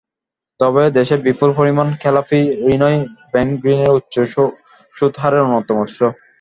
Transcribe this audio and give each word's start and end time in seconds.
তবে 0.59 0.83
দেশে 0.97 1.15
বিপুল 1.25 1.49
পরিমাণ 1.59 1.87
খেলাপি 2.01 2.39
ঋণই 2.67 2.97
ব্যাংকঋণের 3.31 3.91
উচ্চ 3.97 4.15
সুদহারের 4.95 5.45
অন্যতম 5.45 5.77
উৎস। 5.83 5.97